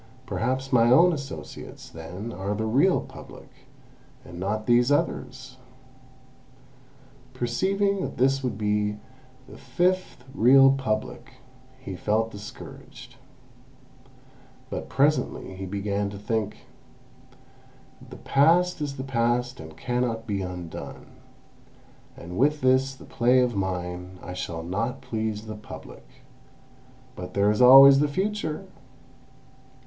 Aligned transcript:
Perhaps 0.25 0.73
my 0.73 0.89
own 0.89 1.13
associates, 1.13 1.87
then, 1.87 2.33
are 2.33 2.55
the 2.55 2.65
real 2.65 3.01
Public, 3.01 3.51
and 4.25 4.39
not 4.39 4.65
these 4.65 4.91
others!" 4.91 5.57
Perceiving 7.35 8.01
that 8.01 8.17
this 8.17 8.43
would 8.43 8.57
be 8.57 8.97
the 9.47 9.59
fifth 9.59 10.23
real 10.33 10.71
Public, 10.71 11.33
he 11.79 11.95
felt 11.95 12.31
discouraged. 12.31 13.17
But 14.71 14.89
presently 14.89 15.53
he 15.55 15.67
began 15.67 16.09
to 16.09 16.17
think: 16.17 16.65
"The 18.09 18.17
past 18.17 18.81
is 18.81 18.97
the 18.97 19.03
past 19.03 19.59
and 19.59 19.77
cannot 19.77 20.25
be 20.25 20.41
undone, 20.41 21.11
and 22.17 22.39
with 22.39 22.61
this 22.61 22.95
play 23.09 23.39
of 23.39 23.55
mine 23.55 24.17
I 24.23 24.33
shall 24.33 24.63
not 24.63 25.01
please 25.01 25.45
the 25.45 25.53
Public; 25.53 26.07
but 27.15 27.35
there 27.35 27.51
is 27.51 27.61
always 27.61 27.99
the 27.99 28.07
future! 28.07 28.65